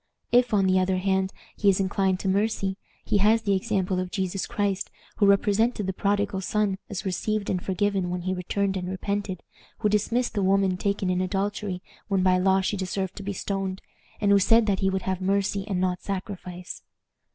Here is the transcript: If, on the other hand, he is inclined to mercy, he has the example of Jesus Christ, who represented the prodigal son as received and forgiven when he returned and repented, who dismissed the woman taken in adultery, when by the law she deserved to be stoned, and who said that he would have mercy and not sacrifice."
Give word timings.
If, 0.31 0.51
on 0.51 0.65
the 0.65 0.79
other 0.79 0.97
hand, 0.97 1.31
he 1.55 1.69
is 1.69 1.79
inclined 1.79 2.19
to 2.21 2.27
mercy, 2.27 2.75
he 3.05 3.17
has 3.19 3.43
the 3.43 3.53
example 3.55 3.99
of 3.99 4.09
Jesus 4.09 4.47
Christ, 4.47 4.89
who 5.17 5.27
represented 5.27 5.85
the 5.85 5.93
prodigal 5.93 6.41
son 6.41 6.79
as 6.89 7.05
received 7.05 7.51
and 7.51 7.63
forgiven 7.63 8.09
when 8.09 8.21
he 8.21 8.33
returned 8.33 8.75
and 8.77 8.89
repented, 8.89 9.43
who 9.77 9.89
dismissed 9.89 10.33
the 10.33 10.41
woman 10.41 10.75
taken 10.75 11.11
in 11.11 11.21
adultery, 11.21 11.83
when 12.07 12.23
by 12.23 12.39
the 12.39 12.45
law 12.45 12.61
she 12.61 12.75
deserved 12.77 13.15
to 13.17 13.21
be 13.21 13.31
stoned, 13.33 13.79
and 14.19 14.31
who 14.31 14.39
said 14.39 14.65
that 14.65 14.79
he 14.79 14.89
would 14.89 15.03
have 15.03 15.21
mercy 15.21 15.67
and 15.67 15.79
not 15.79 16.01
sacrifice." 16.01 16.81